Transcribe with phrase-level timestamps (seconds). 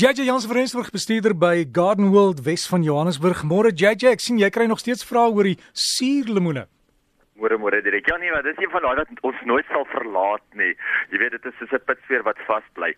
[0.00, 3.42] JJ Jans van Rensburg bestuurder by Garden World Wes van Johannesburg.
[3.44, 6.62] Môre JJ, ek sien jy kry nog steeds vrae oor die suurlemoene.
[7.36, 8.08] Môre môre direk.
[8.08, 10.70] Ja nee, maar dis een van daai wat ons nooit sal verlaat nie.
[11.12, 12.94] Jy weet dit is soos 'n pitsveer wat vasbly.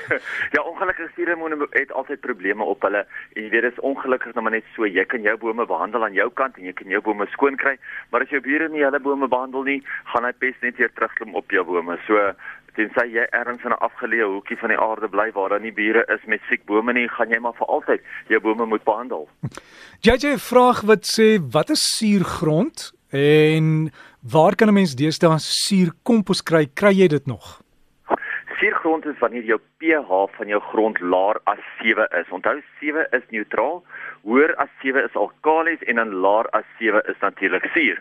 [0.54, 3.06] ja, ongelukkig suurlemoene het altyd probleme op hulle.
[3.32, 4.84] En jy weet dit is ongelukkig nou maar net so.
[4.84, 7.78] Jy kan jou bome behandel aan jou kant en jy kan jou bome skoon kry,
[8.10, 9.80] maar as jou bure nie hulle bome behandel nie,
[10.12, 11.96] gaan hy pes net weer terugklim op jou bome.
[12.06, 12.32] So
[12.76, 16.04] tensy jy ergens in 'n afgeleë hoekie van die aarde bly waar daar nie bure
[16.14, 19.28] is met siek bome nie, gaan jy maar vir altyd jou bome moet behandel.
[20.06, 23.90] JJ vraag wat sê wat is suurgrond en
[24.22, 26.66] waar kan 'n mens deesdae suurkompos kry?
[26.74, 27.60] Kry jy dit nog?
[28.58, 32.28] Suurgrond is wanneer jou pH van jou grond laer as 7 is.
[32.30, 33.82] Onthou 7 is neutraal,
[34.22, 37.98] hoër as 7 is alkalies en dan laer as 7 is natuurlik suur.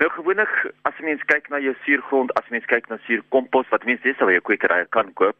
[0.00, 0.52] Nou gewoonlik
[0.88, 4.28] as mens kyk na jou suurgrond, as mens kyk na suurkompos wat mense dis sou
[4.32, 5.36] jy kwekery kan koop,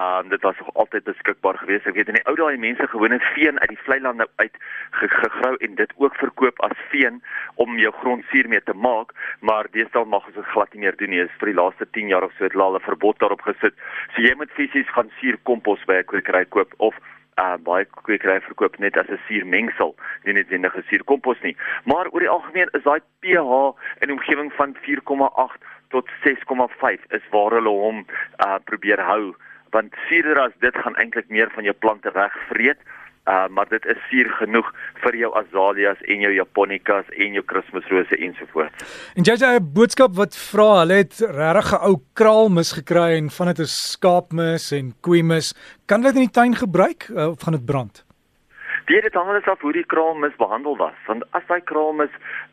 [0.00, 1.86] um dit was nog altyd beskikbaar geweest.
[1.86, 4.60] Ek weet in die ou dae mense gewoonlik veen uit die vlei lande uit
[5.02, 7.22] gegrou en dit ook verkoop as veen
[7.62, 10.98] om jou grond suur mee te maak, maar deesdae mag ons dit glad nie meer
[10.98, 11.24] doen nie.
[11.26, 13.74] Is vir die laaste 10 jaar of so het hulle 'n verbod daarop gesit.
[14.14, 16.94] So jy moet fisies gaan suurkompos by 'n kwekery koop of
[17.40, 21.56] uh baie kwekery verkoop net as 'n suurmengsel, nie net enige ge suurkompos nie.
[21.84, 27.24] Maar oor die algemeen is daai pH in 'n omgewing van 4,8 tot 6,5 is
[27.30, 28.06] waar hulle hom
[28.46, 29.34] uh probeer hou,
[29.70, 32.80] want suurder as dit gaan eintlik meer van jou plante wegvreet
[33.26, 34.68] Uh, maar dit is suur genoeg
[35.02, 38.84] vir jou azaleas en jou japonikas en jou kerstmisrose ensovoorts.
[39.18, 43.30] En jy sê 'n boodskap wat vra, hulle het regtig 'n ou kraalmis gekry en
[43.30, 45.54] van dit is skaapmis en koeimis.
[45.86, 48.05] Kan hulle dit in die tuin gebruik uh, of gaan dit brand?
[48.86, 50.94] Dit het hang alles af hoe die kraalmis behandel was.
[51.06, 52.12] Want as daai kraalmis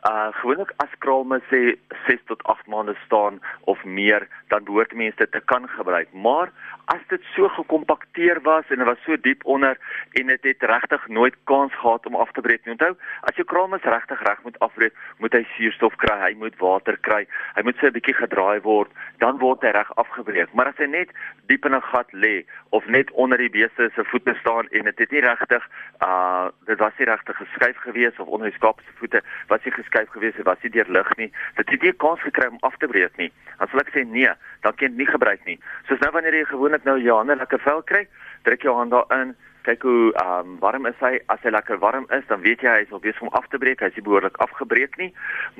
[0.10, 1.76] uh gewoonlik as kraalmis sê
[2.08, 3.38] 6 tot 8 maande staan
[3.70, 6.10] of meer, dan behoort mense dit te kan gebruik.
[6.14, 6.50] Maar
[6.86, 9.78] as dit so gekompakteer was en dit was so diep onder
[10.12, 12.74] en dit het regtig nooit kans gehad om af te breek nie.
[12.74, 12.98] Onthou,
[13.30, 17.28] as jou kraalmis regtig reg moet afbreek, moet hy suurstof kry, hy moet water kry,
[17.54, 18.90] hy moet so 'n bietjie gedraai word,
[19.22, 20.50] dan word hy reg afgebreek.
[20.54, 21.14] Maar as hy net
[21.46, 24.98] diep in 'n gat lê of net onder die beeste se voete staan en dit
[24.98, 25.70] het nie regtig
[26.02, 26.23] uh
[26.70, 30.10] dit was nie regtig geskuif gewees of onder die skaap se voete was hy geskuif
[30.16, 31.30] gewees, dit was nie deur lug nie.
[31.60, 33.32] Dit het nie kans gekry om af te breek nie.
[33.60, 34.36] Dan sal ek sê nee,
[34.66, 35.58] dan kan dit nie gebruik nie.
[35.88, 38.06] Soos nou wanneer jy gewoonlik nou jou hande lekker vel kry,
[38.48, 41.18] druk jou hand daarin, kyk hoe um, warm is hy.
[41.32, 43.60] As hy lekker warm is, dan weet jy hy is al besig om af te
[43.62, 43.82] breek.
[43.84, 45.12] Hy is nie behoorlik afgebreek nie.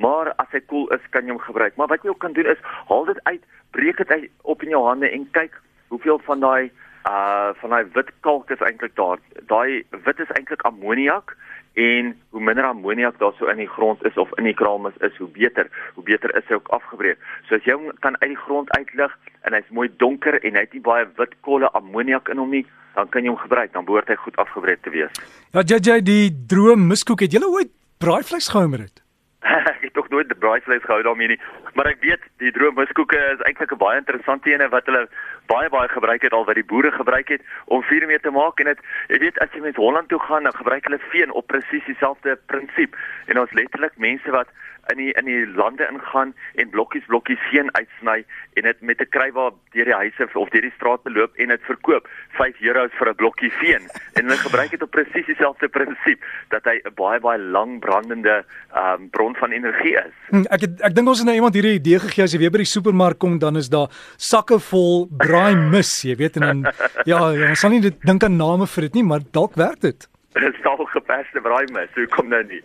[0.02, 1.76] Maar as hy koel cool is, kan jy hom gebruik.
[1.80, 3.44] Maar wat jy ook kan doen is haal dit uit,
[3.76, 5.56] breek dit uit op in jou hande en kyk
[5.92, 6.70] hoeveel van daai
[7.08, 9.18] uh van daai wit kalk is eintlik daar.
[9.50, 11.36] Daai wit is eintlik ammoniak
[11.74, 15.16] en hoe minder ammoniak daar so in die grond is of in die kraalmis is,
[15.18, 15.68] hoe beter.
[15.94, 17.18] Hoe beter is hy ook afgebreek.
[17.48, 20.72] So as jy kan uit die grond uitlig en hy's mooi donker en hy het
[20.72, 24.08] nie baie wit kolle ammoniak in hom nie, dan kan jy hom gebruik, dan behoort
[24.08, 25.22] hy goed afgebreek te wees.
[25.52, 29.03] Ja, JJ, die droë miskoek, het jy ooit braaivleis gehou met dit?
[29.74, 31.40] ek het tog nooit die braaivleis gehou daarmee nie,
[31.76, 35.04] maar ek weet die droë miskoeke is eintlik 'n baie interessante een wat hulle
[35.52, 38.60] baie baie gebruik het al wat die boere gebruik het om vuur mee te maak.
[38.60, 41.46] En dit jy weet as jy met Holland toe gaan dan gebruik hulle veen op
[41.46, 42.96] presies dieselfde prinsip.
[43.26, 44.48] En ons letterlik mense wat
[44.92, 48.24] in die in die lande ingaan en blokkies blokkies veen uitsny
[48.54, 51.62] en dit met 'n krywa deur die huise of deur die strate loop en dit
[51.62, 52.08] verkoop
[52.38, 53.82] 5 euros vir 'n blokkie veen
[54.14, 58.44] en hulle gebruik dit op presies dieselfde prinsip dat hy 'n baie baie lang brandende
[58.76, 60.14] um, bron van energie is.
[60.28, 62.50] Hm, ek het, ek dink ons het nou iemand hierdie idee gegee as jy weer
[62.50, 66.64] by die supermark kom dan is daar sakke vol braai mis, jy weet en dan
[67.10, 70.08] ja, ja, ons sal nie dink aan name vir dit nie, maar dalk werk dit.
[70.34, 72.62] Dit is al gepaste braai mis, hoe kom nou nie?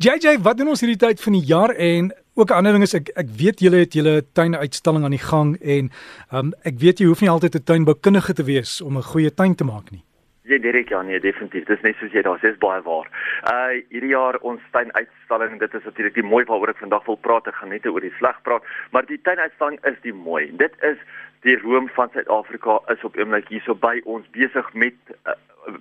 [0.00, 2.94] JJ, wat doen ons hierdie tyd van die jaar en ook 'n ander ding is
[2.94, 5.90] ek ek weet julle het julle tuinuitstalling aan die gang en
[6.32, 9.54] um, ek weet jy hoef nie altyd 'n tuinboukundige te wees om 'n goeie tuin
[9.54, 10.04] te maak nie.
[10.44, 11.64] Ja, Derek, ja, nee, definitief.
[11.64, 13.06] Dis net soos jy daar sê, is baie waar.
[13.52, 17.46] Uh hierdie jaar ons tuinuitstalling, dit is natuurlik die mooi waaroor ek vandag wil praat.
[17.46, 20.50] Ek gaan net oor die sleg praat, maar die tuinuitstalling is die mooi.
[20.56, 20.98] Dit is
[21.42, 24.94] die room van Suid-Afrika is op oomblik hierso by ons besig met
[25.26, 25.32] uh,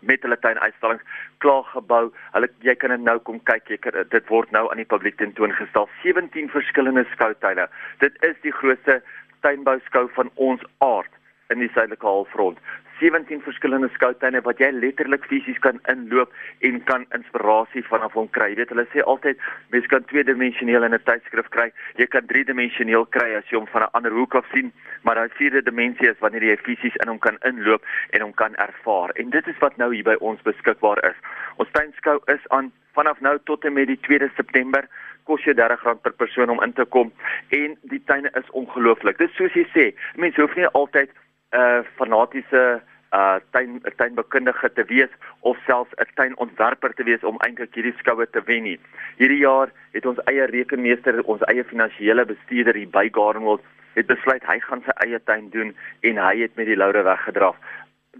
[0.01, 1.03] met hulle tuinuitstallings
[1.43, 2.03] klaar gebou.
[2.35, 3.69] Hulle jy kan dit nou kom kyk.
[3.69, 5.89] Jy kan dit word nou aan die publiek tentoongestel.
[6.03, 7.67] 17 verskillende skoutuine.
[8.03, 9.01] Dit is die grootste
[9.45, 11.20] tuinbou-skou van ons aard
[11.51, 12.57] in die suidelike halfrond.
[13.01, 16.33] 17 verskillende skoutuine wat jy letterlik fisies kan inloop
[16.67, 18.51] en kan inspirasie vanaf hom kry.
[18.51, 19.41] Jy weet hulle sê altyd
[19.73, 21.71] mens kan tweedimensioneel in 'n tydskrif kry.
[21.97, 24.71] Jy kan driedimensioneel kry as jy hom van 'n ander hoek af sien,
[25.03, 27.81] maar daai vierde dimensie is wanneer jy fisies in hom kan inloop
[28.13, 29.09] en hom kan ervaar.
[29.15, 31.17] En dit is wat nou hier by ons beskikbaar is.
[31.57, 34.87] Ons tuinskou is aan vanaf nou tot en met die 2de September
[35.23, 37.11] kos jy R30 per persoon om in te kom
[37.49, 39.17] en die tuine is ongelooflik.
[39.17, 41.09] Dit soos jy sê, mense hoef nie altyd
[41.51, 42.81] 'n uh, fanatiese
[43.11, 48.29] uh tuin tuinbekundige te wees of selfs 'n tuinontwerper te wees om eintlik hierdie skoue
[48.29, 48.79] te wen nie.
[49.17, 53.63] Hierdie jaar het ons eie rekenmeester, ons eie finansiële bestuurder hier by Gardenwold
[53.93, 55.75] het besluit hy gaan sy eie tuin doen
[56.07, 57.55] en hy het met die loure weggedraf.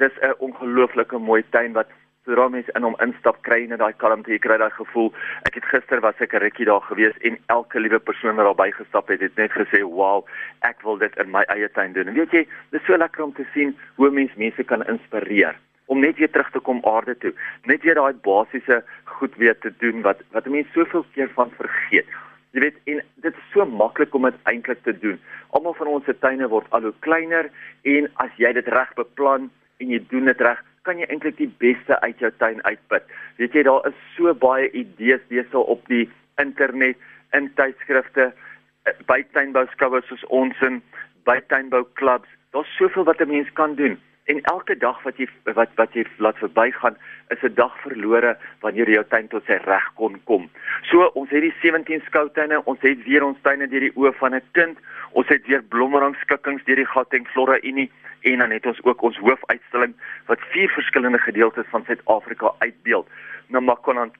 [0.03, 1.87] Dis 'n ongelooflike mooi tuin wat
[2.25, 5.09] sodra mens in hom instap kry jy net daai kalmte, jy kry daai gevoel.
[5.49, 8.61] Ek het gister was ek 'n rukkie daar gewees en elke liewe persoon wat daar
[8.61, 10.25] by gestap het, het net gesê, "Wow,
[10.61, 13.23] ek wil dit in my eie tuin doen." En weet jy, dit is so lekker
[13.23, 15.55] om te sien hoe mens mense kan inspireer
[15.87, 17.33] om net weer terug te kom aarde toe.
[17.65, 22.07] Net weer daai basiese goed weer te doen wat wat mense soveel keer van vergeet.
[22.51, 25.19] Jy weet, en dit is so maklik om dit eintlik te doen.
[25.49, 27.49] Almal van ons se tuine word al hoe kleiner
[27.81, 31.51] en as jy dit reg beplan en jy doen dit reg, kan jy eintlik die
[31.61, 33.03] beste uit jou tuin uitput.
[33.37, 36.09] Weet jy daar is so baie idees besig op die
[36.41, 36.97] internet,
[37.37, 38.31] in tydskrifte,
[38.83, 40.81] eh, by tuinbouskouers soos ons in
[41.25, 42.29] by tuinbouklubs.
[42.51, 43.99] Daar's soveel wat 'n mens kan doen.
[44.25, 46.97] En elke dag wat jy wat wat jy laat verbygaan,
[47.33, 50.49] is 'n dag verlore wanneer jou tuin tot sy reg kon kom.
[50.81, 54.35] So ons het die 17 skoutuine, ons het weer ons tuine deur die oë van
[54.35, 54.77] 'n kind.
[55.11, 57.91] Ons het weer blommerangskikkings deur die Gauteng Flora Unie
[58.21, 59.93] en dan het ons ook ons hoofuitstalling
[60.25, 63.07] wat vier verskillende gedeeltes van Suid-Afrika uitbeeld.
[63.47, 64.13] Namakoland,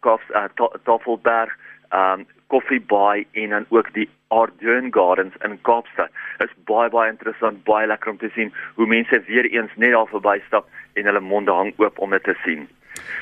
[0.00, 0.44] Kaaps, uh,
[0.84, 1.56] Tafelberg,
[1.94, 6.10] um Coffee Bay en dan ook die Ardern Gardens in Kaapstad.
[6.38, 10.10] Is baie baie interessant, baie lekker om te sien hoe mense weer eens net daar
[10.10, 10.66] verbystap
[10.98, 12.66] en hulle monde hang oop om dit te sien.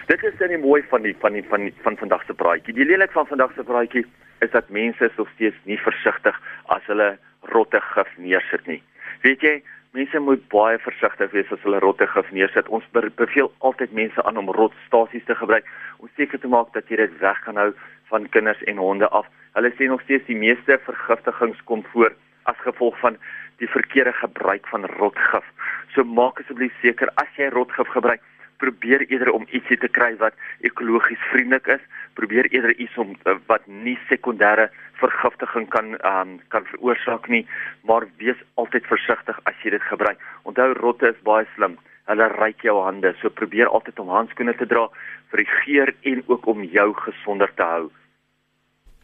[0.09, 2.75] Dit is dan die mooi van die van die van die, van vandag se praatjie.
[2.75, 4.07] Die lelik van vandag se praatjie
[4.41, 6.41] is dat mense nog steeds nie versigtig
[6.77, 7.17] as hulle
[7.53, 8.81] rotte gif neersit nie.
[9.25, 9.55] Weet jy,
[9.97, 12.69] mense moet baie versigtig wees as hulle rotte gif neersit.
[12.69, 15.69] Ons beveel altyd mense aan om rotstasies te gebruik
[15.99, 17.73] om seker te maak dat jy dit weg kan hou
[18.13, 19.27] van kinders en honde af.
[19.57, 22.15] Hulle sê nog steeds die meeste vergiftigings kom voor
[22.51, 23.17] as gevolg van
[23.59, 25.47] die verkeerde gebruik van rotgif.
[25.95, 28.23] So maak asseblief seker as jy rotgif gebruik,
[28.59, 30.35] probeer eerder om ietsie te kry wat
[30.67, 31.85] ekologies vriendelik is.
[32.19, 34.69] Probeer eerder iets om uh, wat nie sekondêre
[34.99, 37.45] vergiftiging kan um, kan veroorsaak nie,
[37.87, 40.19] maar wees altyd versigtig as jy dit gebruik.
[40.43, 41.79] Onthou rotte is baie slim.
[42.09, 44.89] Hulle ryk jou hande, so probeer altyd om handskoene te dra
[45.31, 47.89] vir die geur en ook om jou gesonder te hou.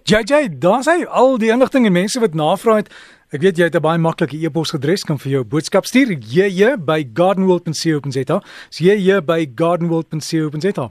[0.04, 2.90] JJ, daar's hy al die inligting en mense wat navraag het.
[3.32, 6.12] Ek weet jy het 'n baie maklike e-posadres kan vir jou boodskap stuur.
[6.16, 8.40] JJ by gardenworld.co.za.
[8.70, 10.90] Jy by gardenworld.co.za.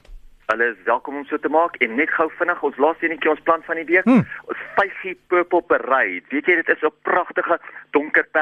[0.51, 3.43] Hulle is welkom om so te maak en net gou vinnig ons laaste enetjie ons
[3.47, 4.03] plan van die week.
[4.03, 4.25] Hmm.
[4.51, 6.25] Ons vygie purple parade.
[6.29, 7.59] Weet jy dit is 'n pragtige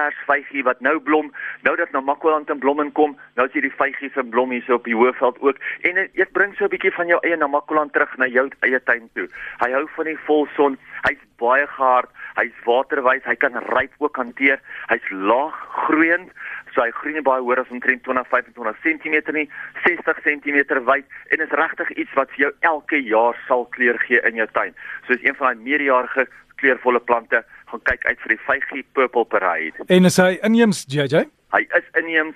[0.02, 1.32] pers vygie wat nou blom.
[1.66, 4.80] Nou dat nou Makwaland in blom inkom, nou is hierdie vygie se blom hier so
[4.80, 5.60] op die hoofveld ook.
[5.88, 9.10] En dit bring so 'n bietjie van jou eie Namakwaland terug na jou eie tuin
[9.14, 9.28] toe.
[9.60, 10.78] Hy hou van die volson.
[11.04, 12.10] Hy's baie gehard.
[12.36, 13.24] Hy's waterwys.
[13.26, 14.60] Hy kan ryp ook hanteer.
[14.88, 15.56] Hy's laag
[15.86, 16.32] groeiend.
[16.74, 19.50] So hy groei nie baie hoër as omtrent 20-25 cm nie,
[19.84, 24.36] 60 cm wyd en is regtig iets wat jou elke jaar sal kleur gee in
[24.36, 24.74] jou tuin.
[25.06, 26.28] So is een van daai meerjarige
[26.62, 29.88] kleurvolle plante, gaan kyk uit vir die 5G Purple Parade.
[29.88, 31.26] En is hy inheems JJ?
[31.56, 32.36] Hy is inheems.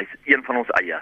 [0.00, 0.98] Hy's een van ons eie.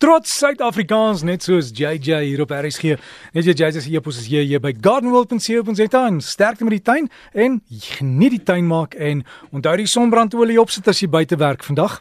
[0.00, 2.96] Trots Suid-Afrikaans net soos JJ hier op RSG.
[3.36, 6.04] Net jy JJ se epos is hier hier by gardenworld.co.za.
[6.24, 11.04] Sterkte met die tuin en geniet die tuin maak en onthou die sonbrandolie opsit as
[11.04, 12.00] jy buite werk vandag.